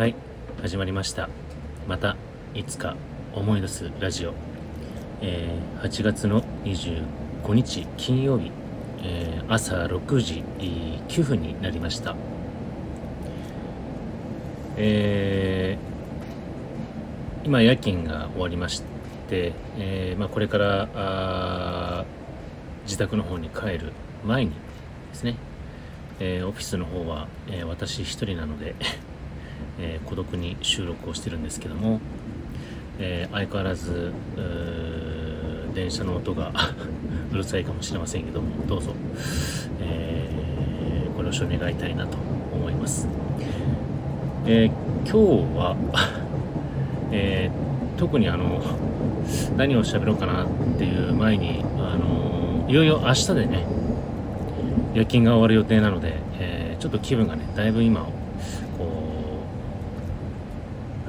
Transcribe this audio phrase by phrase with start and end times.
[0.00, 0.14] はい
[0.62, 1.28] 始まりました。
[1.86, 2.16] また
[2.54, 2.96] いつか
[3.34, 4.32] 思い出すラジオ、
[5.20, 8.50] えー8月の25日金曜日、
[9.02, 12.16] えー朝6時9分になりました。
[14.78, 18.82] えー今夜勤が終わりまし
[19.28, 22.06] て、えまあ、これから
[22.84, 23.92] 自宅の方に帰る
[24.24, 24.56] 前にで
[25.12, 25.36] すね、
[26.20, 28.74] えオフィスの方は、え私一人なので、
[29.80, 32.00] えー孤独に収録をしてるんですけども、
[32.98, 34.12] えー相変わらず
[35.74, 36.52] 電車の音が
[37.32, 38.92] うるさいかもしれませんけどもどうぞ、
[39.80, 42.16] えーご了承願いたいなと
[42.54, 43.06] 思います、
[44.46, 44.70] え
[45.04, 45.18] 今日
[45.54, 45.76] は、
[47.12, 47.50] え
[47.98, 48.62] 特にあの
[49.56, 50.46] 何を喋ろうかなっ
[50.78, 53.66] ていう前にあのいよいよ明日でね
[54.94, 58.06] 夜勤が終わる予定なので、えちょっと気分がねだいぶ今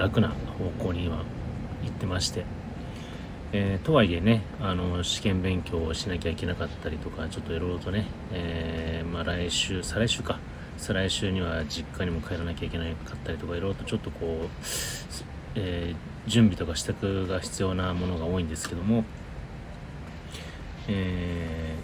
[0.01, 1.17] 楽な方向に今
[1.83, 2.43] 行ってまして、
[3.53, 10.39] えーとはいえねあの試験勉強をしなきゃいけなかったりとかちょっといろいろとね、えーまあ、来週再来週か。
[10.77, 14.49] 再来週には実家にも帰らなきゃいけなかったりとかいろいろとちょっとこう、
[15.55, 19.03] えー準備とか支度が必要なものが多いんですけども、
[20.87, 21.75] え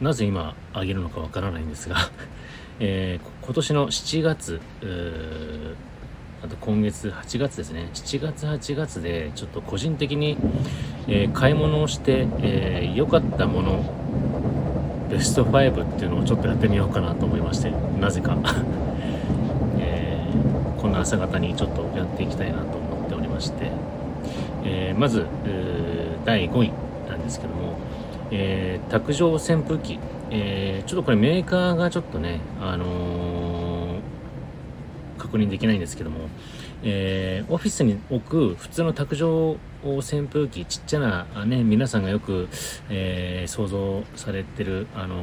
[0.00, 1.96] ーなぜ今あげるのかわからないんですが、
[2.80, 4.60] えー今年の7月
[6.40, 7.88] あと今月8月ですね。
[7.94, 10.36] 7月8月でちょっと個人的に、
[11.08, 13.82] えー買い物をしてえー、かったもの
[15.10, 18.36] ベスト5っていうのをちょっとやってみようかなと思いましてなぜか、
[19.80, 23.72] えーこんな朝方にちょっとやっていきたいなと思っておりまして、
[24.64, 26.72] えまず、えー第5位
[27.08, 27.78] なんですけども、
[28.30, 29.98] え卓上扇風機、
[30.30, 33.67] えちょっとこれメーカーがちょっとね、あの
[35.28, 36.28] 確認できないんですけども、
[36.82, 42.48] えーオフィスに置く普通の卓上扇風機ちっちゃなね皆さんがよく、
[42.88, 45.22] えー想像されてる、あの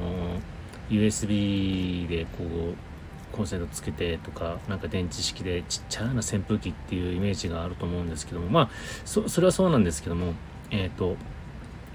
[0.89, 8.69] USB でこうコンセントつけてとかなんか電池式でちっちゃな扇風機っていうイメージがあると思うんですけどもまあ
[9.03, 10.33] そそれはそうなんですけども
[10.71, 11.17] えっ、と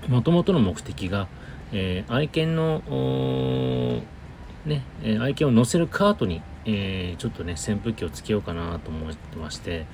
[0.08, 1.28] もともとの目的が、
[1.72, 2.82] えー愛犬の
[4.66, 4.82] ね、
[5.20, 9.86] 愛犬を乗せるカートに、えーちょっとね扇風機をつけようかなと思ってまして、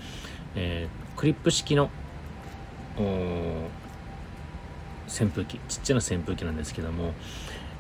[0.54, 1.88] えークリップ式の
[5.09, 7.15] 扇風機ちっちゃな扇風機なんですけども、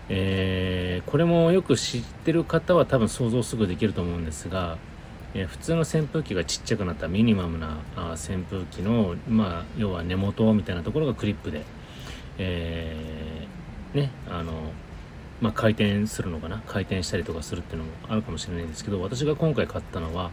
[0.08, 4.78] えーこれもよく知ってる方は多分想像すぐできると思うんですが、
[5.34, 11.62] えー普通の扇風機がちっちゃくなったミニマムなあ扇風機の、まあ、要は根元みたいなところがクリップで、
[12.38, 14.52] えーねあの
[15.40, 16.62] まあ、回転するのかな？
[16.66, 20.30] 回転したりとかするっていうのもあるかもしれないんですけど私が今回買ったのは、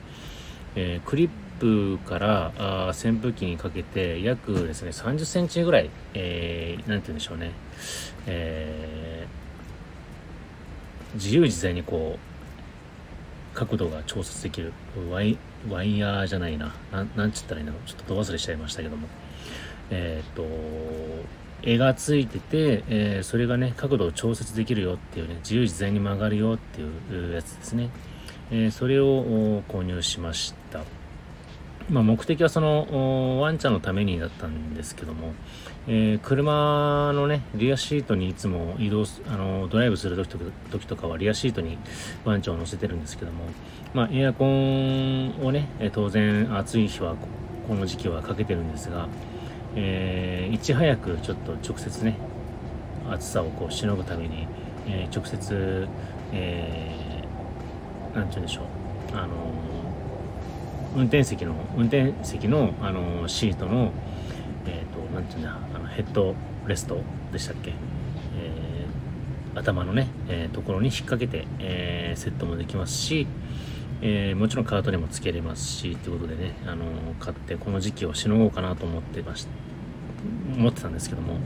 [0.76, 7.52] えークリップからあ扇風機にかけて約ですね30センチぐらい、えーなんて言うんでしょうね、
[8.28, 9.44] えー
[11.16, 12.18] 自由自在にこ
[13.54, 14.74] う角度が調節できる
[15.12, 15.38] ワイ
[15.70, 16.74] ワイヤーじゃないな。
[16.92, 17.74] ななんつったらいいの？
[17.86, 19.08] ちょっとど忘れしちゃいましたけども。
[19.92, 20.44] えっ、と
[21.64, 27.90] 絵がついてて、えーそれがね角度を調節できるよっていうね自由自在に曲がるよっていうやつですね、
[28.52, 30.82] えーそれを購入しました。
[31.90, 35.34] まあ、目的はそのワンちゃんのためにだったんですけども、
[35.88, 41.78] えー車のねリアシートにいつも移動あのドライブする時とか時とかはリアシートに
[42.24, 43.44] ワンちゃんを乗せてるんですけども、
[43.94, 47.16] まあ、エアコンをね当然暑い日は
[47.68, 49.10] この時期はかけてるんですが、
[49.76, 52.18] えーいち早くちょっと直接ね
[53.10, 54.48] 暑さをこうしのぐために、
[54.88, 55.88] えー直接、
[56.32, 59.34] えーなんて言うんでしょうあの
[60.96, 63.92] 運転席の運転席のあのシートの
[64.68, 66.36] えっ、となんていうんだあのヘッド
[66.68, 67.02] レスト
[67.32, 68.74] でしたっけ、えー
[69.56, 73.28] 頭のね、えーところに引っ掛けて、えーセットもできますし、
[74.06, 76.84] えーもちろんカートにもつけれますしということでねあの
[77.22, 79.48] 買ってこの時期をしのごうかなと思ってまし
[80.58, 81.38] 思ってたんですけども、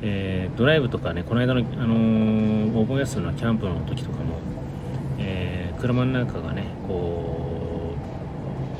[0.00, 4.38] えードライブとかねこの間の、あのーお盆休みのキャンプの時とかも、
[5.18, 7.94] え車の中がねこ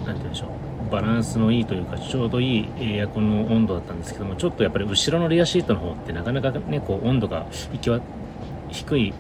[0.02, 8.00] うなんて言うんでしょうバランスのいいというかちょうどいいエアコンの温度だったんですけどもちょっとやっぱり後ろのリアシートの方ってなかなかねこう温度が行きわ
[8.70, 9.12] 低い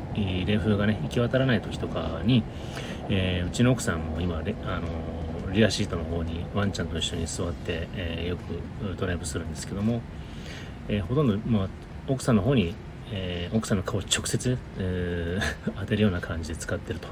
[0.46, 2.44] 冷風がね行き渡らない時とかに、
[3.10, 10.00] えーうちの奥さんも今レあのリアシートの方にワンちゃんと一緒に座って、えーよくドライブするんですけども、
[10.88, 11.68] えーほとんど、まあ、
[12.06, 12.74] 奥さんの方に、
[13.12, 15.38] え、奥さんの顔を直接、え、
[15.80, 17.08] 当てるような感じで使ってると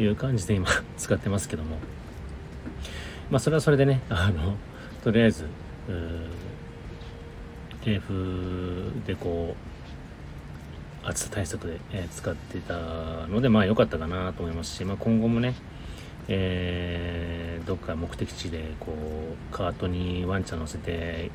[0.00, 1.76] いう感じで今使ってますけども。
[3.30, 4.56] まあそれはそれでねあの
[5.04, 5.44] とりあえず
[7.86, 9.69] 冷風でこう
[11.04, 12.76] 暑さ対策で、えー、使ってた
[13.28, 15.54] のでまあ良かったかなと思いますし、まあ、今後もね
[16.32, 21.30] えー、どっか目的地でこうカートにワンちゃん乗せて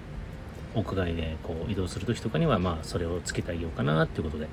[0.74, 4.48] 屋外でこう移動する時とかにはまあそれをつけてあげようかなっていうことで、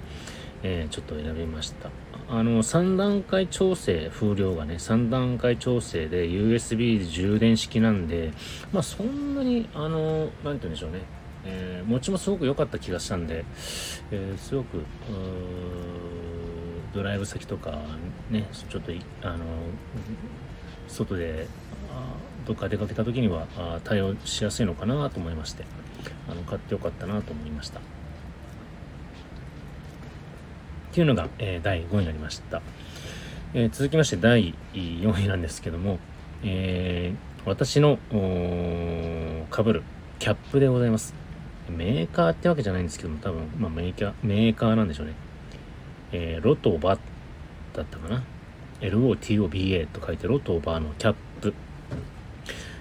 [0.64, 1.91] えー、ちょっと選びました。
[2.29, 8.32] あの3段階調整風量がね3段階調整で USB 充電式なんで
[8.73, 11.00] まあそんなにあの何て言うんでしょうね。
[11.44, 13.44] えー、持ちもすごく良かった気がしたんで、
[14.11, 14.85] えー、すごく
[16.94, 17.83] ドライブ先とか
[18.31, 18.93] ねちょっと
[19.23, 19.44] あの
[20.89, 21.49] 外で
[22.47, 23.47] どっか出かけた時には
[23.85, 25.65] 対応しやすいのかなと思いまして
[26.29, 27.81] あの買ってよかったなと思いました。
[27.81, 27.83] っ
[30.95, 32.61] ていうのが、えー、第5位になりました、
[33.55, 35.99] えー、続きまして第4位なんですけども、
[36.45, 37.99] えー、私の
[39.49, 39.83] かぶる
[40.19, 41.22] キャップでございます。
[41.70, 45.14] メーカーってわけじゃないんですけども多分、まあ、メーカーメーカーなんでしょうね。
[46.12, 46.99] えー、ロトバ
[47.75, 48.23] だったかな。
[48.81, 51.55] LOTOBA と書いてロトバのキャップ、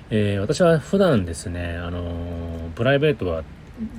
[0.10, 3.44] えー、私は普段ですね、あの、プライベートは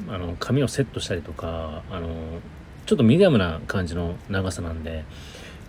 [0.08, 2.08] あの髪をセットしたりとか、あの
[2.86, 5.04] ちょっとミディアムな感じの長さなんで、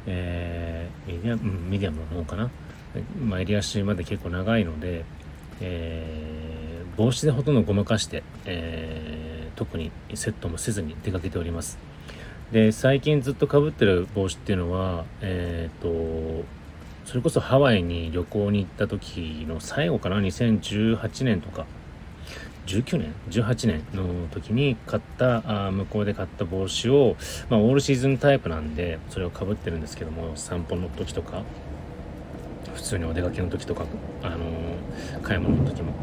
[0.07, 2.49] えーミディアム、ミディアムの方かな、
[3.23, 5.05] まあ、襟足まで結構長いので、
[5.61, 6.52] えー
[6.97, 11.77] 帽子でほとんどごまかして、え特にセットもせずに出かけております。
[12.51, 16.45] で最近ずっとかぶってる帽子っていうのはえっ、ー、と
[17.05, 21.65] それこそハワイに旅行に行った時の最後かな2018年とか
[22.67, 27.17] 19年18年の時に買ったあ向こうで買った帽子を、
[27.49, 31.43] まあ、オールシーズンタイプなんでそれをかぶってるんですけども散歩の時とか
[32.83, 33.85] 普通にお出かけの時とか、
[34.21, 35.93] あのー、買い物の時も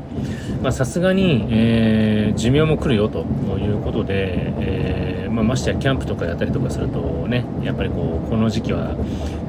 [0.63, 3.21] まさすがに、えー、寿命も来るよと
[3.59, 8.97] いうことで、えー、まあ、ましてやキャンプとかやったりとかするとねやっぱりこうこの時期は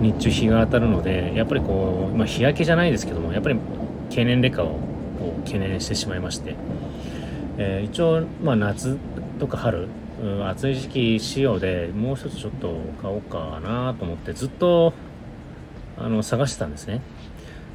[0.02, 3.58] 日中日が当たるのでやっぱりこう、まあ、日焼けじゃないですけどもやっぱり
[4.10, 4.68] 経年劣化を
[5.18, 6.56] こう懸念してしまいまして、
[7.58, 8.98] え一応、まあ、夏
[9.40, 9.88] とか春
[10.50, 14.92] 暑い時期仕様でもう一つちょっと買おうかなと思ってずっと
[15.98, 17.02] あの探してたんですね。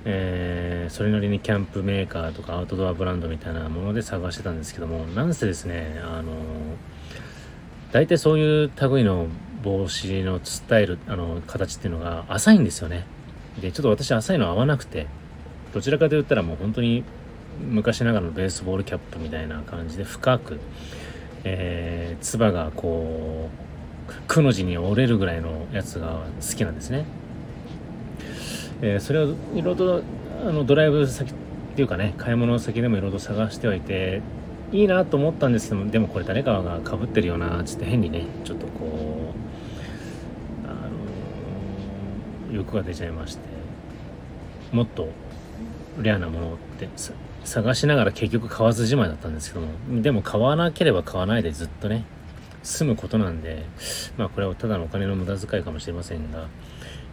[0.08, 6.32] えー、それなりにキャンプメーカーとかアウトドアブランドみたいなもので探してたんですけどもなんせですねあの
[7.90, 9.26] 大体そういう類の
[9.64, 13.04] 帽子のスタイルあの形っていうのが浅いんですよね
[13.60, 15.08] でちょっと私浅いの合わなくて
[15.74, 17.02] どちらかと言ったらもう本当に
[17.60, 20.60] 昔ながらのベースボールキャップみたいな感じで深く、
[21.42, 23.50] えー、つばがこ
[24.08, 27.06] うくの字に折れるぐらいのやつが好きなんですね
[28.82, 30.02] えー、それをいろいろと
[30.46, 31.34] あのドライブ先っ
[31.76, 34.22] ていうかね買い物先でもいろいろ探してはいて
[34.72, 39.32] いいなと思ったんですけどでもこれ誰かがかぶってるよなつって変にねちょっとこ
[40.64, 40.72] うあ
[42.50, 43.40] の欲が出ちゃいまして
[44.72, 45.08] もっと
[46.00, 46.88] レアなものって
[47.44, 52.04] 探しながら結局買わずじまいだったんですけどもでも買わなければ買わないでずっとね
[52.62, 53.64] 済むことなんで
[54.16, 56.48] まあこれはただのお金の無駄遣いかもしれませんが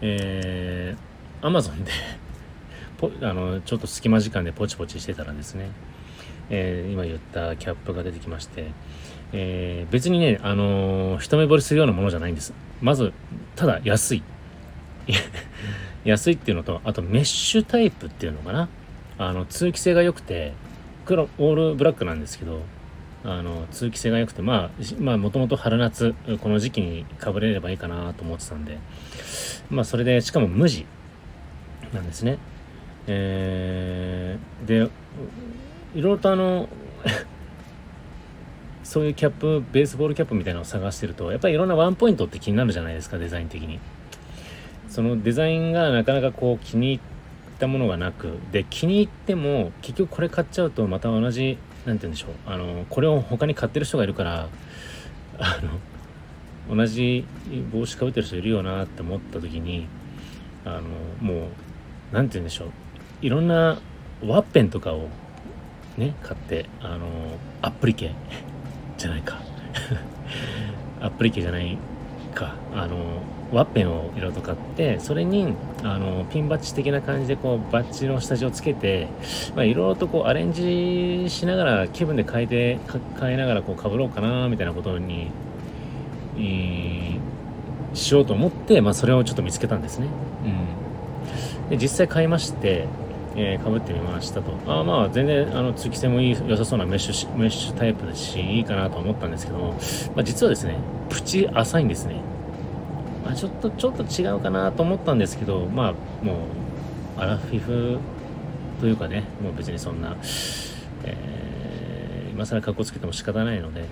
[0.02, 1.13] えー
[1.44, 1.92] アマゾンで
[3.22, 5.72] あのちょっと隙間時間でポチポチしてたらですね、
[6.50, 8.68] えー、今言ったキャップが出てきまして、
[9.34, 12.54] えー、別にね、あのー、一目惚れするようなものじゃないんです。
[12.82, 13.12] まず、
[13.58, 14.24] ただ安い。
[16.06, 18.70] 安いっていうのと、あとメッシュタイプっていうのかな。
[19.18, 20.54] あの、通気性が良くて、
[21.06, 22.62] 黒、オールブラックなんですけど、
[23.26, 28.78] あの、通気性が良くて、まあ、まあ、もともと春夏、この時期にかぶれればいいかなと思ってたんで、
[29.70, 30.86] まあ、それで、しかも無地。
[31.94, 32.38] なんですね。
[33.08, 34.90] えー、で、いろ
[35.96, 36.70] いろとあの
[38.84, 43.80] そういうキャップ、ベースボールキャップみたいなのを探してると、やっぱりいろんなワンポイントって気になるじゃないですか、デザイン的に。
[44.90, 47.00] そのデザインがなかなかこう気に入っ
[47.60, 54.48] たものがなく、で、気に入っても結局これ買っちゃうとまた同じ、なんて言うんでしょう、あの、これを他に買ってる人がいるから、
[55.40, 55.60] あ
[56.70, 57.26] の、同じ
[57.72, 59.88] 帽子かぶってる人いるよなって思った時に、
[60.66, 60.82] あの、
[61.20, 61.48] もう
[62.14, 62.70] 何て言うんでしょう。
[63.22, 63.80] いろんな
[64.26, 65.10] ワッペンとかを
[65.98, 67.08] ね買ってあの
[67.62, 68.12] アプリケ
[68.98, 69.42] じゃないか。
[71.02, 71.78] アプリケじゃない
[72.34, 72.56] か。
[72.74, 72.96] あの
[73.52, 75.54] ワッペンをいろいろと買ってそれに
[75.84, 79.08] あのピンバッジ的な感じでこうバッジの下地をつけて
[79.56, 82.80] いろいろとこうアレンジしながら気分で変えて
[83.20, 85.28] 変えながらこう被ろうかなみたいなことに
[86.38, 90.08] えー、しようと思って、まあ、それをちょっと見つけたんですね。
[90.46, 90.83] うん、
[91.70, 92.88] で実際買いまして、
[93.36, 94.54] えー、被ってみましたと。
[94.68, 99.74] あまあ、全然、あの、通気性もいい、良さそうなメッシュ、メッシュタイプですし、いいかなと思ったんですけども、
[100.16, 100.78] まあ、実はですね、
[101.10, 102.22] プチ浅いんですね。
[103.26, 106.36] まあ、ちょっと、ちょっと違うかなと思ったんですけど、まあ、もう、
[107.18, 107.98] アラフィフ
[108.80, 110.16] というかね、もう別にそんな、
[111.06, 113.86] えー、今更格好つけても仕方ないので、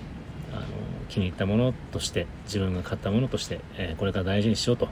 [0.52, 0.62] あの、
[1.08, 4.88] 気に入ったものとして、自分が買ったものとして、えー、これから大事にしようと。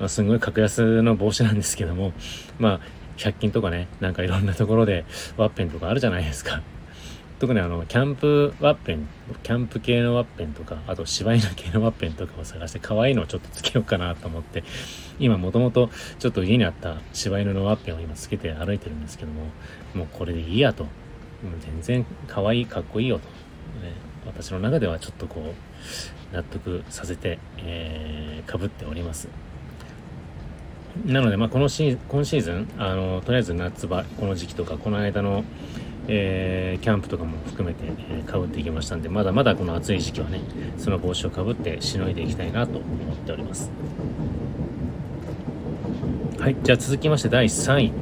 [0.00, 2.12] まあ、すごい格安の帽子なんですけども、
[2.58, 2.80] まあ、
[3.18, 5.04] 100均とかね、なんかいろんなところで
[5.36, 6.62] ワッペンとかあるじゃないですか。
[7.38, 9.08] 特にあの、キャンプワッペン、
[9.42, 14.64] キャンプ系のワッペンとか、あと柴犬系のワッペンとかを探して可愛いのをちょっとつけようかなと思って、
[15.18, 19.44] 今もともとちょっと家にあった柴犬のワッペンを今つけて歩いてるんですけども、
[19.94, 20.84] もうこれでいいやと。
[20.84, 20.92] もう
[21.60, 23.24] 全然可愛い、かっこいいよと。
[23.24, 23.94] ね、
[24.26, 25.54] 私の中ではちょっとこ
[26.32, 29.28] う、納得させて、えー、被っております。
[31.06, 35.44] なので、まあ、このシー今シーズンあのとりあえず夏場この時期とかこの間の、
[36.08, 40.40] えー、キャンプとかも含めて、えー、かぶっていきましたんでまだまだこの暑い時期はね
[40.78, 43.70] その帽子をかぶってしのいでいきたいなと思っております。
[46.38, 47.92] はいじゃあ続きまして第3位、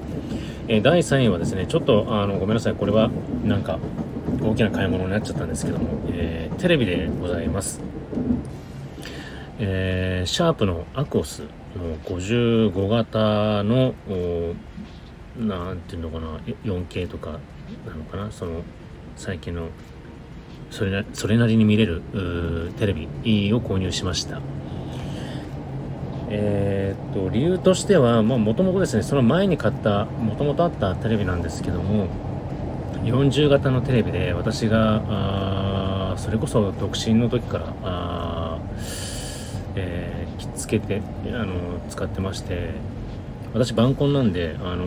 [0.68, 3.11] えー、第3位はですねちょっとあのごめんなさいこれは
[3.45, 3.78] なんか
[4.40, 7.80] 大きな買い物になっちゃったんですけども、えー、テレビでございます。
[9.61, 11.25] えー、シャープのアクオ
[11.78, 13.94] スの55型の
[15.38, 17.38] 何ていうのかな 4K とか
[17.87, 18.62] なのかなその
[19.16, 19.68] 最近の
[20.70, 22.02] それなそれなりに見れる
[22.78, 23.06] テレビ
[23.54, 24.40] を購入しました。
[26.30, 32.06] えー、っと理由としてはもともとですねその前に買ったもともとあったテレビなんですけども
[33.02, 35.02] 40型のテレビで私が
[36.12, 38.58] あそれこそ独身の時からあ、
[39.75, 40.17] えー、
[40.54, 42.71] つけてあの使ってまして
[43.52, 44.85] 私晩婚なんで、あの、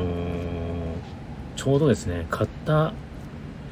[1.55, 2.93] ちょうどですね買った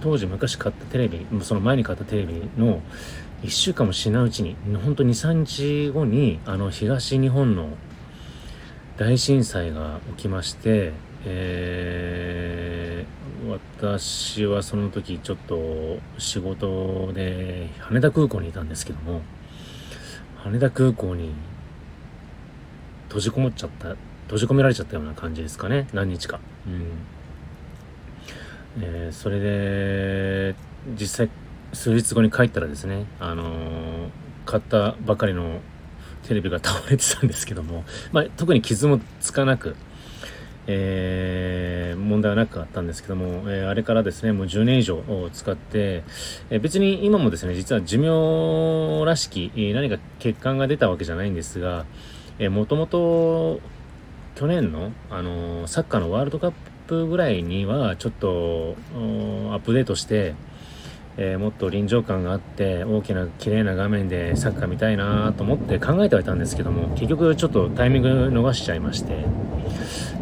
[0.02, 2.82] 当時昔買ったテレビその前に買ったテレビの
[3.44, 7.70] 1週間もしないうちに本当23日後にあの東日本の
[8.98, 10.92] 大震災が起きまして、
[11.26, 19.22] えー、私はその時ちょっと仕事で羽田空港にいたんですけども
[20.38, 21.32] 羽田空港に
[23.10, 25.88] 閉じこもっちゃった閉じ込められちゃったような感じですかね。
[25.92, 26.40] 何日か。
[26.68, 26.86] うん。
[28.82, 30.56] えー、それで
[31.00, 31.30] 実際
[31.74, 34.10] 数日後に帰ったらですねあのー、
[34.46, 35.60] 買ったばかりの
[36.28, 39.76] テレビが倒れてたんですけども、 まあ、特に傷もつかなく、
[40.68, 45.02] えー、問題はなくあったんですけども、えー、あれからですねもう10年以上
[45.34, 46.04] 使って、
[46.52, 51.86] えー、別に今もですね実は寿命らしき何か欠陥が出たわけじゃないんですが、
[52.48, 53.60] もともと
[54.36, 56.54] 去年の、あのー、サッカーのワールドカッ
[56.88, 58.96] プぐらいにはちょっとア
[59.58, 60.36] ップデートして、
[61.18, 69.26] えー、もっと臨場感があって大きな綺麗な画面でサッカー見たいなと思って考えてはいたんですけども結局ちょっとタイミング逃しちゃいまして。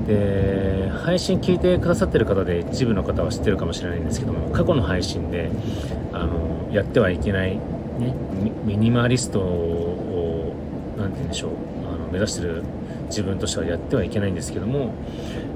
[0.07, 5.51] で配信聞いてくださってる方で一部の方は知ってるかもしれないんですけども過去の配信で
[6.13, 7.61] あのやってはいけない、ね、
[8.63, 10.53] ミニマリストを
[10.97, 12.63] 何て言うんでしょう目指してる
[13.07, 14.93] 自分としてはやってはいけないんですけども、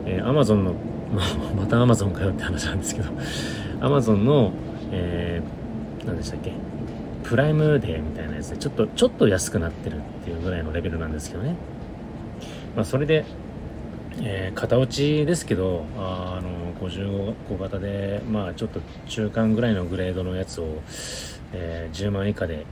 [0.06, 0.74] えー、Amazon の、
[1.58, 3.10] また Amazon かよって話なんですけど
[3.82, 4.52] Amazon の、
[4.92, 6.54] えー、何でしたっけ？
[7.24, 11.56] プライムデーみたいなやつでちょっとちょっと安くなってるっていうぐらいのレベルなんですけどね。
[12.76, 13.26] まあそれで、
[14.22, 20.82] えー、型落ちですけどあの55型でまあちょっと中間ぐらいのグレードのやつを、
[21.54, 22.66] えー、10万以下で、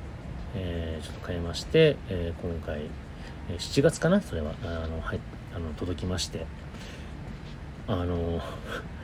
[0.56, 2.82] えー、ちょっと買いまして、えー、今回
[3.58, 4.22] 7月かな？
[4.22, 4.54] それは。
[4.64, 5.20] あの、はい、
[5.56, 6.46] あの届きまして。
[7.88, 8.42] あの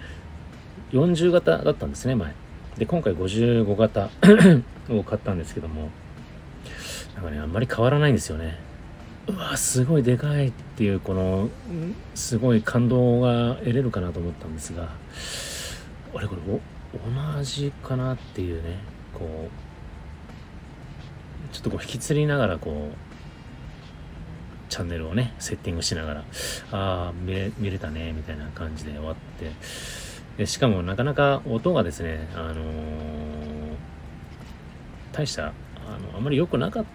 [0.94, 2.34] 40型だったんですね前。
[2.78, 4.10] で今回55型
[4.94, 5.90] を買ったんですけども。
[7.16, 8.60] なんかねあんまり変わらないんですよね。
[9.28, 11.50] うわすごいでかいっていうこの
[12.14, 14.90] すごい感動が得れるかなと思ったんですが。
[16.14, 18.78] あれこれ同じかなっていうね。
[19.14, 19.52] こう
[21.54, 23.15] ちょっとこう引きつりながらこう
[24.76, 26.26] チャンネルをね、セッティングしながら、あ
[26.74, 29.50] あ、見れたね、みたいな感じで終わって、
[30.38, 32.58] でしかもなかなか音がですね、あのー、
[35.14, 35.52] 大した、あ
[36.12, 36.86] の、あまり良くなかっ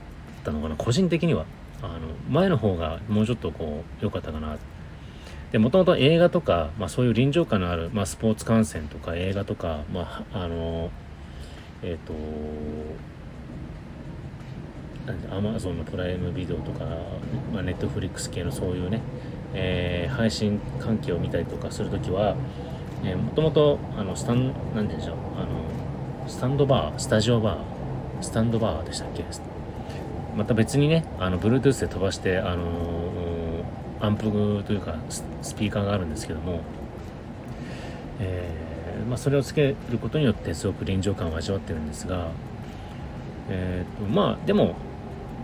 [0.44, 1.46] たのかな、個人的には。
[1.80, 4.58] あの、前の方がもうちょっとこう、良かったかな。
[5.50, 10.90] で、もともと映画とか、まあそういう臨場感のある、まあスポーツ観戦とか映画とか、まあ、あの、
[11.82, 12.12] えっ、ー、と、
[15.30, 16.84] アマゾンのプライムビデオとか、
[17.52, 19.00] まあ、ネットフリックス系のそういうね、
[19.54, 22.36] えー、配信関係を見たりとかするときは、
[23.04, 29.24] えー、もともとあのスタンなんでしょうあのスタンドバースタジオバースタンドバーでしたっけ？
[30.36, 32.64] また別にねあの Bluetooth で飛ばしてあの
[34.00, 34.30] アンプ
[34.64, 36.60] というかスピーカーがあるんですけども、
[38.20, 42.28] えー、まあ、それをつけることによってすごく臨場感を味わってるんですが、
[43.48, 44.76] えーとまあでも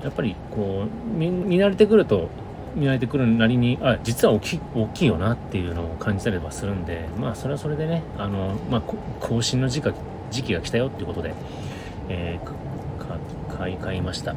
[0.06, 2.28] やっぱりこう見慣れてくると
[2.76, 9.92] 見慣れてくるなりにあ実は大きい大きいよなっていうのを感じたりはするんでまあそれはそれでねあの、まあ、更新の時期
[10.30, 11.34] 時期が来たよっていうことで、
[12.08, 14.36] えー、買い買いました。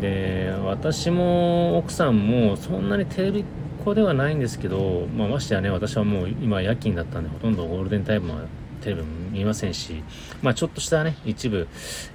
[0.00, 3.44] で私も奥さんもそんなにテレビっ
[3.84, 8.42] 子ではないんですけど、まあ、ましてやね私はもう今夜勤だったんでほとんどゴールデンタイムは
[8.80, 10.02] テレビ見ませんし、
[10.42, 11.68] まあ、ちょっとしたね一部、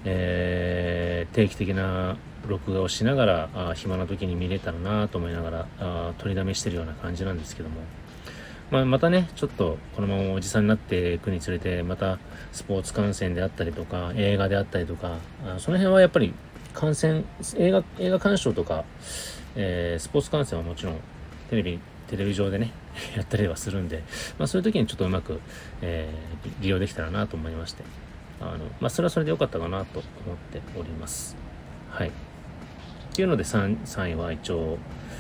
[0.06, 7.82] えー、定期的な録画をしながらあ暇な時に見れたらなと思いながらあ取りだめしてるような感じなんですけども、
[8.72, 12.20] まあ、またねちょっとこのままおじさんになっていくにつれてまた
[12.52, 16.34] スポーツ観戦であったりとか映画であったりとかあその辺はやっぱり
[16.74, 17.26] 観戦
[17.58, 18.84] 映画映画鑑賞とか、
[19.56, 20.96] えー、スポーツ観戦はもちろん
[21.50, 22.72] テレビテレビ上でね
[23.16, 24.04] やったりはするんで、
[24.38, 25.40] まあ、そういう時にちょっとうまく、
[25.82, 27.84] えー、利用できたらなと思いまして。
[28.42, 31.36] あの、まあ、それはそれで良かったかなと思っております。
[31.90, 32.12] はい。
[33.14, 34.80] っていうので 3, 3位は一応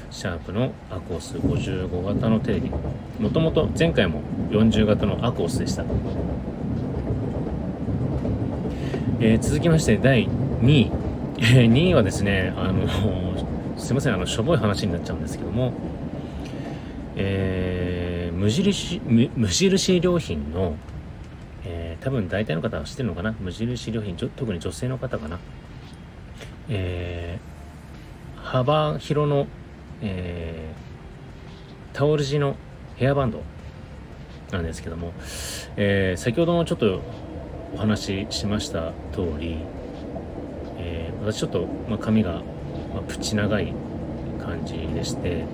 [0.10, 2.72] シャープのアコース55型のテレビ
[3.20, 5.84] もともと前回も40型のアコースでした、
[9.20, 10.92] えー、続きまして第2位、
[11.38, 15.72] えー、2位はですねあのすいませんあのしょぼい話になっちゃうんですけども。
[17.16, 20.76] えー、無印無印良品の、
[21.64, 23.36] えー、多分大体の方は知ってるのかな？
[23.40, 25.38] 無印良品特に女性の方かな？
[26.70, 27.53] えー
[28.54, 29.48] 幅広の、
[30.04, 32.56] えー、タオル地の
[32.98, 33.42] ヘアバンド
[34.52, 35.12] なんですけども、
[35.76, 37.02] えー、先ほどもちょっと
[37.74, 39.58] お話ししました通り、
[40.78, 42.44] えー、私ちょっと、まあ、髪が、
[42.94, 43.74] まあ、プチ長い
[44.39, 45.46] 感じでして、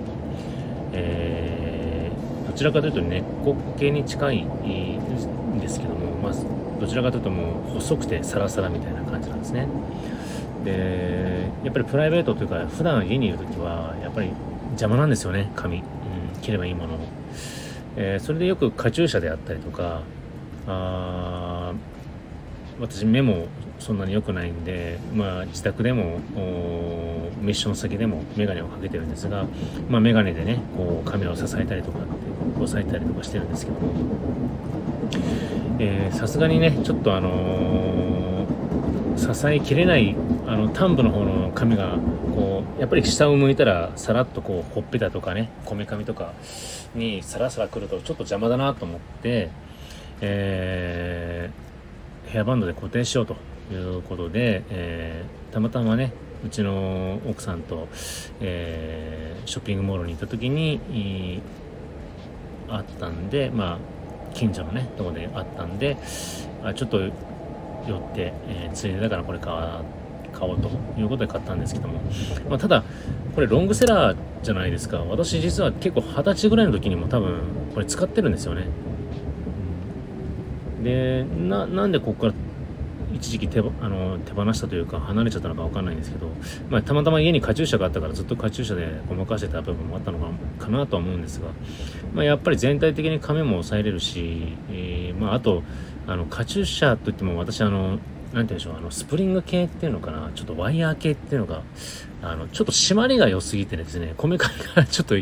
[0.92, 9.66] えー、どちらかというと根っこ系に近いんですけども、まあ、どちらかというともう細くてサラサラみたいな感じなんですね。
[10.64, 14.30] でやっぱりプライベートというか普段家にいる時はやっぱり
[14.70, 15.84] 邪魔なんですよね髪、うん、
[16.40, 16.98] 切ればいいものを、
[17.96, 20.02] えー、それでよくカチューシャであったりとか
[20.66, 21.72] あ
[22.78, 23.46] 私目も
[23.78, 26.18] そんなに良くないんで、まあ、自宅でも
[27.40, 29.46] ミッション先でも眼鏡をかけてるんですが、
[29.88, 32.08] まあ、眼鏡でねこうカメラを支えたりとかって
[32.62, 34.40] 押さえたりとかしてるんですけども。
[36.12, 40.14] さすがにねちょっとあのー、支えきれない
[40.50, 41.96] あの端部の方の髪が
[42.34, 46.32] こうやっぱり下を向いたらさらっとこうほっぺたとかねこめかみとか
[46.92, 49.48] にさらさらくるとちょっと邪魔だなと思って、
[50.20, 53.36] えー、ヘアバンドで固定しようと
[53.72, 56.12] いうことで、えー、たまたまね
[56.44, 57.86] うちの奥さんと、
[58.40, 61.40] えー、ショッピングモールに行った時に
[62.68, 63.78] あったんでまあ
[64.34, 65.96] 近所のねとこであったんで
[66.64, 67.12] あちょっと寄っ
[68.14, 69.54] て、えー、ついでだからこれ買
[70.40, 72.00] 買おうということで買ったんですけども、
[72.48, 72.82] まあ、ただ
[73.34, 74.98] これロングセラーじゃないですか。
[74.98, 77.40] 私実は結構二十歳ぐらいの時にも多分
[77.74, 78.64] これ使ってるんですよね。
[80.82, 82.32] でなんでここから
[83.12, 86.28] 一時期手あの手放したというか離れちゃったのか分かんないんですけど、
[86.70, 90.18] まあ、たまたま家にカチューシャがあったからずっとカチューシャでごまかしてた部分もあったの
[90.58, 91.48] かなとは思うんですが、
[92.14, 95.62] まあ、やっぱり全体的に髪も抑えれるし、えー、まあ、あと
[96.06, 97.98] あのカチューシャといっても私あの
[98.32, 101.62] なんて言うんでしょう、あの、スプリング系っていうのかな、ちょっとワイヤー系っていうのが、
[102.22, 105.16] あの、ちょっと締まりが良すぎてですね、こめかみがちょっと、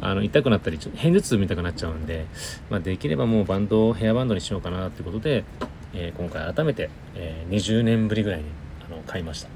[0.00, 2.26] あの、痛くなったり、ちょっと片頭痛みたくなっちゃうんで、
[2.70, 5.44] まあ、できればもうバンドをヘアバンドにしようかなってことで、
[5.92, 8.46] えー、今回改めて、えー、20年ぶりぐらいに、
[8.86, 9.48] あの、買いました。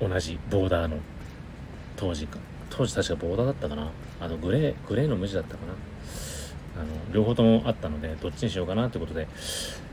[0.00, 0.98] 同じボーダーの、
[1.96, 2.38] 当時か。
[2.70, 3.90] 当時確かボーダーだったかな。
[4.20, 5.72] あの、グレー、グレーの無地だったかな。
[6.82, 9.28] あの、両方ともあったので、どっちにしようかなってことで、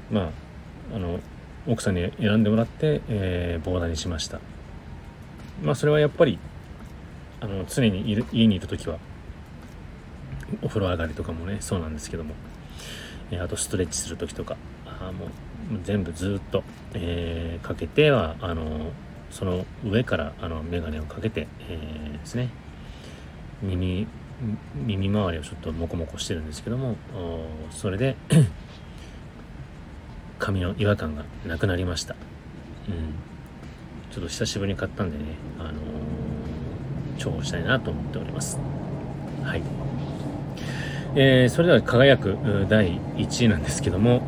[0.10, 1.19] まあ、あの、
[1.67, 4.39] 奥さんに選んでもらって、えー、ボーダーにしました。
[5.63, 6.39] まあそれはやっぱり
[7.41, 8.98] あの常にいる家にいる時は
[10.62, 12.34] お風呂上がりとかもねそうなんですけども、
[13.32, 15.30] えー、あとストレッチする時とかあもう
[15.84, 18.91] 全部ずっと、えー、かけてはあの
[19.30, 22.50] その上からあの眼鏡をかけて、えー、ですね。
[23.62, 24.08] 耳
[24.86, 26.95] 耳周りをちょっとモコモコしてるんですけども
[27.72, 28.15] それで
[30.39, 32.15] 髪の違和感がなくなりました。
[32.88, 33.30] うん。
[34.12, 35.23] ちょっと久しぶりに買ったんでね、
[35.60, 35.73] あのー、
[37.17, 38.58] 重宝したいなと思っております。
[39.43, 39.62] はい。
[41.15, 42.38] えー、それでは輝く
[42.69, 44.21] 第1位なんですけども、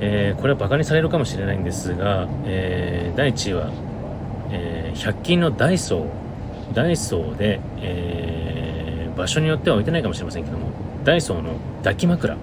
[0.00, 3.72] えー、これはバカにされるかもしれないんですが、えー、第1位は、
[4.50, 10.70] えー、100均のダイソー、ダイソーで、えー、場所によっては置いてないかもしれませんけども、
[11.04, 12.36] ダイソーの抱き枕、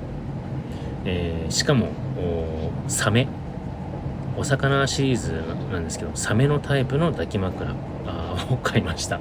[1.05, 1.89] えー、しかも、
[2.91, 3.27] サメ、
[4.37, 7.71] お魚シリーズなんですけど、サメのタイプの抱き枕
[8.51, 9.19] を買いました。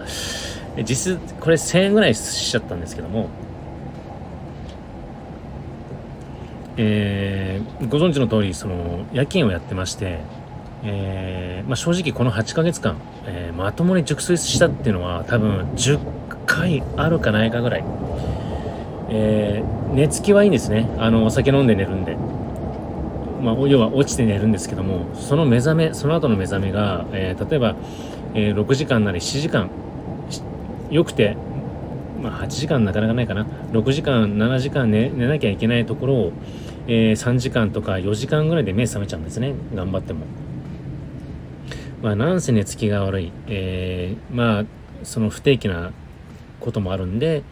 [0.76, 3.28] 実質、これ1000円ぐらいしちゃったんですけども、
[6.76, 10.18] えー、ご存知の通り、その、夜勤をやってまして、
[10.82, 15.98] えー、まあ、正直この8ヶ月間、えー、まともに熟睡したっていうのは多分10
[16.46, 17.84] 回あるかないかぐらい。
[19.10, 20.88] えー、寝つきはいいんですね。
[20.98, 22.16] あの、お酒飲んで寝るんで。
[23.40, 27.76] まあ、要は落ちて寝るんですけども、その目覚め、その後の目覚めが、えー、例えば、
[28.34, 29.70] えー、6時間なり7時間、
[30.90, 31.36] よくて、
[32.20, 33.46] まあ、8時間なかなかないかな。
[33.72, 36.32] 6時間、7時間寝寝なきゃいけないところを、
[36.86, 39.54] えー、3時間とか4時間ぐらいで目覚めちゃうんですね。
[39.74, 40.26] 頑張っても。
[42.02, 43.32] まあ、なんせ寝つきが悪い。
[43.46, 44.64] えー、まあ、
[45.02, 45.92] その不定期な
[46.60, 47.42] こともあるんで、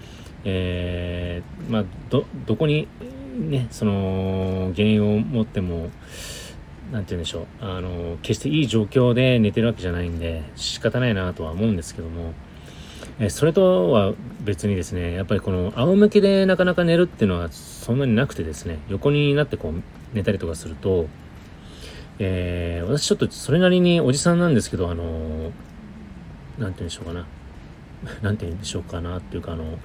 [0.44, 2.88] えー、まあ、ど、どこに
[3.38, 5.90] ね、その原因を持っても、
[6.92, 12.32] なんて言うんでしょう、あの、決していい状況で寝てるわけじゃないんで、仕方ないなとは思うんですけども、
[13.20, 19.82] えそれとは別にですね、やっぱりこの仰向けでなかなか寝るっていうのはそんなになくてですね、横になってこう
[20.14, 21.08] 寝たりとかすると、
[22.20, 25.52] えー、私ちょっとそれなりにおじさんなんですけど、あの、
[26.58, 27.26] なんて言うんでしょうかな。
[28.22, 29.78] なんて言うんでしょうかなっていうか、あの、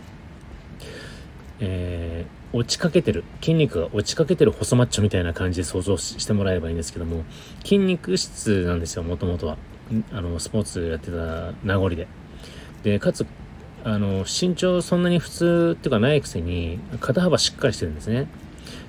[1.66, 7.24] えー、落ちかけてる、筋肉が落ちかけてる細マッチョみたいな感じで想像してもらえればいいんですけども、
[7.64, 9.58] 筋肉質なんですよ、もともとは。
[10.12, 12.08] あの、スポーツやってた名残で。
[12.84, 13.26] で、かつ、
[13.86, 18.28] あの、身長そんなに普通っていうかないくせに、肩幅しっかりしてるんですね。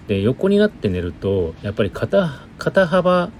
[0.08, 3.30] で、横になって寝ると、やっぱり肩、肩幅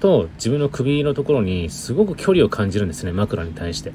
[0.00, 3.92] と自分の首のところにすごく距離を感じるんですね、枕に対して。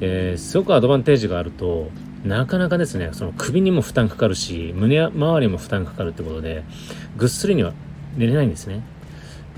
[0.00, 1.90] で、すごくアドバンテージがあると、
[2.24, 6.64] なかなかですね、その首にも負担かかるし、胸周りも負担かかるってことで、
[7.16, 7.72] ぐっすりには
[8.16, 8.82] 寝れないんですね。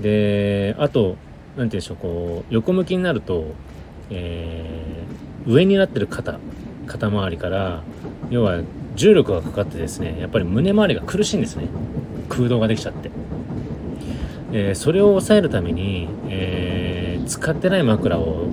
[0.01, 1.17] で、あと、なんて
[1.55, 3.53] 言うんでしょう、こう、横向きになると、
[4.09, 6.39] えー、上になってる肩、
[6.85, 7.83] 肩周りから、
[8.29, 8.61] 要は
[8.95, 11.67] 重力がかかってですね、やっぱり胸周りが苦しいんですね。
[12.27, 13.09] 空洞ができちゃって。
[14.51, 18.47] えー、それを抑えるために、えー、使ってない枕を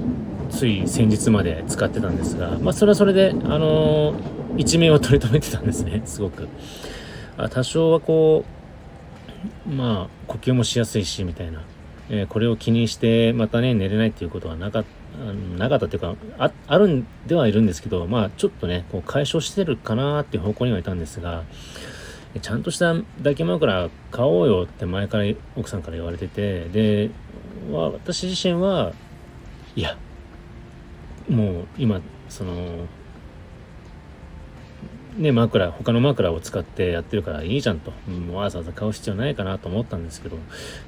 [0.56, 4.18] つい先日まで使ってたんですが、まあ、それはそれで、あのー、
[4.56, 6.48] 一面を取り留めてたんですね、 すごく。
[7.36, 8.44] あ多少はこ
[9.66, 11.60] う、まあ、呼吸もしやすいし、みたいな。
[12.08, 14.88] えー、これを気にして、またね、寝れないっていうことはなかった、
[15.58, 21.44] なかったっていうか、あ、あるんではいるんですけど、まあ、ちょっとね、こう解消してるかなっていう方向にはいたんですが、
[22.40, 25.24] ちゃんとした抱き枕買おうよって前から
[25.56, 27.10] 奥さんから言われてて、で、
[27.70, 28.92] 私自身は、
[29.74, 29.96] いや、
[31.28, 32.86] もう今その
[35.16, 40.36] ね枕他の枕を使ってやってるからいいじゃんと、もうわざわざ買う必要ないかなと思ったんですけど。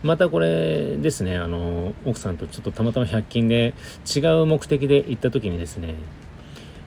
[0.03, 3.75] またこれですねあの奥さんとちょっとたまたま100均で
[4.05, 5.95] 違う目的で行った時にですね、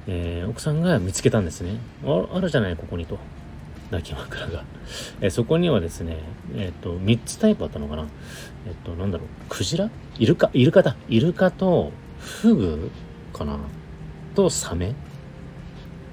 [0.08, 1.78] えー、奥さんが見つけたんですね。
[2.06, 3.18] ああるじゃないここにと。
[3.90, 4.64] 抱き枕が、
[5.20, 6.18] え、そこにはですね
[6.56, 8.08] えっ、と3つタイプあったのかな。
[8.66, 9.28] えっ、となんだろう。
[9.50, 9.90] クジラ？
[10.18, 10.50] イルカ？
[10.54, 10.96] イルカだ。
[11.10, 12.92] イルカとフグ？
[13.46, 13.60] かな。
[14.36, 14.96] とサメ。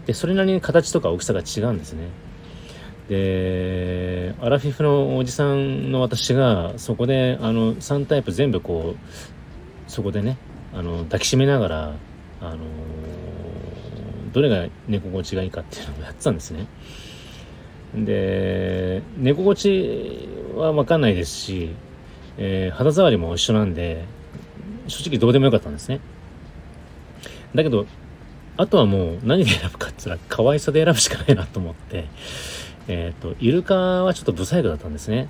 [0.07, 2.09] でそれなりに形とか大きさが違うんですね。
[3.09, 10.37] でアラフィフのおじさんの私がそこであの3タイプ全部こうそこでね
[10.75, 11.95] あの抱きしめながら
[12.41, 12.59] あの
[14.33, 16.67] どれが寝心地がいいかっていうのをやってたんですね。
[17.95, 21.75] で寝心地は分かんないですし、
[22.37, 24.05] えー、肌触りも一緒なんで
[24.87, 26.01] 正直どうでもよかったんですね。
[27.55, 27.87] だけど、
[28.57, 32.07] あとはもう何で選ぶかって言ったら可愛さで選ぶしかないなと思って、
[32.89, 35.29] えっ、ー、と、イルカはちょっとブサイクだったんですね。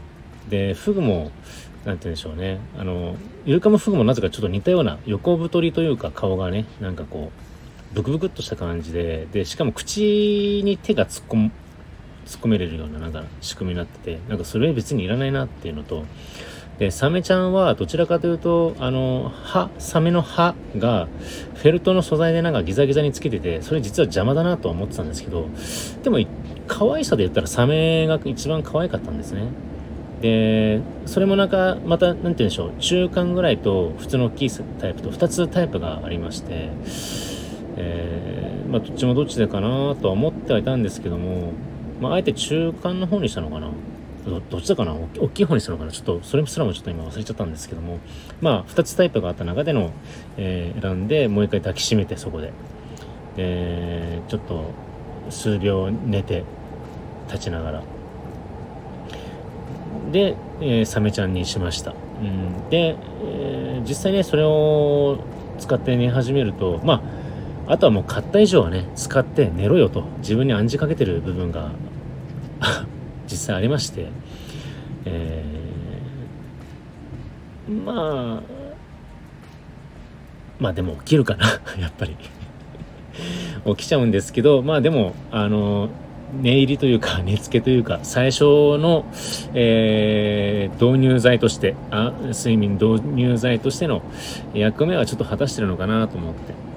[0.49, 1.31] で、フグも、
[1.85, 2.59] なんて言うんでしょうね。
[2.79, 7.31] あの、イルカもフグもなぜかちょっと似たような横太りというか顔がね、なんかこ
[7.93, 11.51] う、ブクブクっとした感じで、で、しかも口に手が突っ込む、
[12.27, 16.05] 突っ込めれるようななんか仕組みになってて、なんかそれ別にいらないなっていうのと、
[16.79, 21.09] で、サメちゃんはどちらかというと、あの、歯、サメの歯が
[21.55, 25.49] フェルトの素材でなんかギザギザにつけてて、それ実は邪魔だなとは思ってたんですけど、
[26.03, 26.19] でも、
[26.69, 29.49] 可愛さで言ったらサメが一番可愛かったんですね。
[30.21, 36.71] でそれもなんかまた何て言うんでしょう中間ぐらいと普通の大きいタイプと2つタイプがありまして、
[37.77, 41.53] えー、まあ、どっちもどっちでかなとは思ってはいたんですけども、
[42.01, 43.71] まあ、あえて中間の方にしたのかな
[44.29, 44.95] どどっちだかな？
[44.95, 45.93] 大きい方にしたのかな？
[45.93, 47.99] ちょっとそれすらもちょっと今忘れちゃったんですけども。
[48.41, 49.91] まあ2つタイプがあった中での、
[50.37, 52.53] えー、選んでもう一回抱きしめてそこで。
[53.37, 54.65] でちょっと
[55.31, 56.45] 数秒寝て
[57.29, 57.83] 立ちながら。
[60.11, 65.19] で、えー、サメちゃんにしました、うん、で、えー、実際ねそれを
[65.59, 67.03] 使って寝始めるとま
[67.67, 70.05] ああとはもう買った以上はね使って寝ろよと。
[70.21, 71.73] 自分に暗示かけてる部分が
[73.39, 74.09] 実際ありまして、
[75.05, 78.43] えー、まあ
[80.59, 81.47] まあでも起きるかな
[81.79, 82.17] やっぱり。
[83.67, 85.89] 起きちゃうんですけどまあでもあの
[86.41, 88.45] 寝入りというか寝付けというか最初
[88.79, 89.05] の、
[89.55, 94.03] えー、導入剤としてあ睡眠導入剤としての
[94.55, 96.68] 役目はちょっと果たしてるのかなと思って。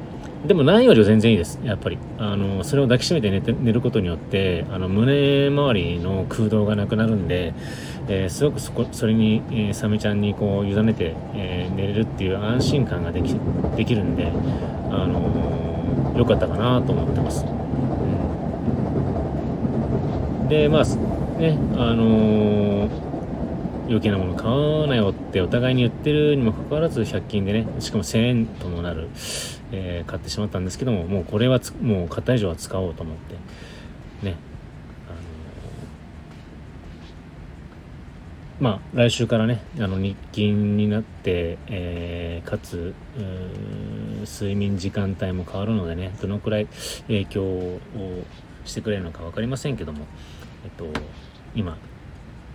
[0.45, 1.99] でもないよりは全然いいですやっぱり。
[2.17, 7.53] あのそれを抱きしめて寝て寝ることによってあの胸周りの空洞がなくなるんで、
[8.07, 13.35] えー、すごくそこそれに、えー、サメちゃんにこう委ねて、えー、寝れるっていう安心感ができ
[13.75, 14.31] できるんで
[14.91, 17.47] あの良かったかなと思ってます、う
[20.45, 20.85] ん、でまあ
[21.39, 22.89] ねあの
[23.91, 29.09] 余計なもの買わなよってお互いに言ってるにもかかわらず100均でねしかも1000円ともなる
[29.71, 33.35] えー、買ってしまったんですけどももうこれはもう買った以上は使おうと思って
[34.25, 34.35] ね
[35.07, 35.11] あ
[38.63, 42.93] の、まあ来週からねあの日勤になって、えー、かつ
[44.25, 46.67] 睡眠時間帯も変わるのでねどのくらい
[47.07, 47.79] 影響を
[48.65, 50.05] してくれるのか分かりませんけども
[50.65, 50.85] えっと
[51.55, 51.77] 今、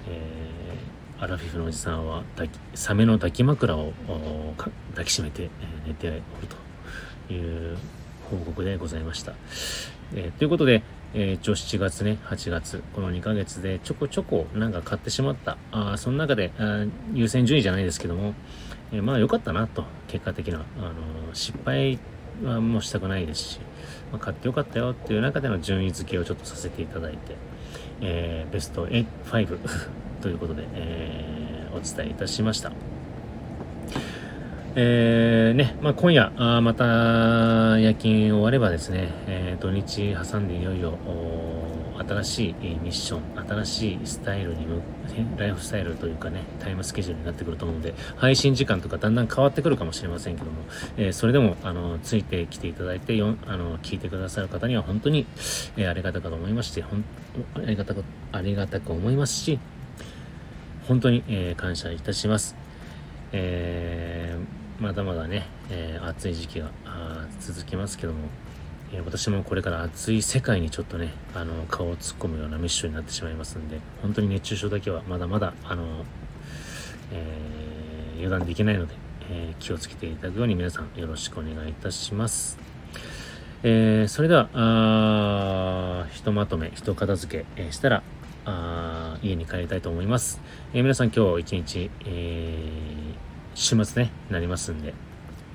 [0.09, 0.46] えー、
[1.19, 2.23] アラフィフのおじさんは
[2.75, 3.93] サメの抱き枕を
[4.91, 5.49] 抱きしめて、
[5.87, 6.23] 寝ておる
[7.27, 7.79] という
[8.31, 9.33] 報告でございました。
[10.15, 10.83] えー、ということで、
[11.15, 15.57] えー、一応7月ね、8月、この2ヶ月でちょこちょこなんか買ってしまった。
[15.73, 18.35] あその中であ優先順位じゃないですけども、
[18.93, 20.95] えー、まあ良かったなと、結果的な、あの
[21.33, 21.99] 失敗
[22.45, 23.61] はもうしたくないですし、
[24.13, 27.37] まあ、買ってよかったよっていう中での順位付けをちょっとさせていただいて、
[28.03, 29.07] えー、ベスト5
[30.27, 32.73] ということで、えー、お伝えいたしました。
[34.75, 40.99] えー、ね、まあ、今夜あまた夜勤終わればですね、えー、土日挟んでいよいよ
[41.97, 44.83] 新しいミッション、新しいスタイルにむ、
[45.39, 50.59] ライフスタイルというかね、タイムスケジュールになってくると思うので、配信時間とかだんだん変わってくるかもしれませんけども、
[50.97, 55.27] えー、それでも、あの、ついてきていただいて、よあの、聞いてくださる方には本当に、
[55.77, 57.05] えー、ありがたかと思いまして、ほん
[57.55, 59.59] ありがたく、ありがたく思いますし、
[60.89, 62.57] 本当に、えー、感謝いたします。
[63.33, 66.71] えーまだまだね、えー、暑い時期が
[67.41, 68.29] 続きますけども、
[68.93, 76.05] え、私もこれから暑い世界にちょっとね、あの、顔を突っ込むようなミッションになってしまいますんで、本当に熱中症だけはまだまだ、あの、
[77.11, 78.95] え、油断できないので、
[79.31, 82.59] え気をつけていただくように皆さんよろしくお願いいたします。
[83.63, 88.03] えそれでは、ひとまとめ、ひと片付け、えしたら、
[88.47, 90.41] あ家に帰りたいと思います。
[90.73, 92.97] え皆さん今日一日、えー
[93.57, 94.93] 週末ね、なりますんで、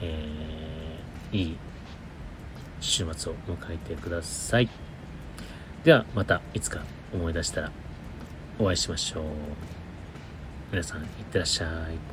[0.02, 1.58] えー、いい
[2.80, 4.68] 週末を迎えてください。
[5.84, 6.82] では、またいつか
[7.14, 7.72] 思い出したら
[8.58, 9.24] お会いしましょう。
[10.72, 12.11] 皆さん、いってらっしゃい。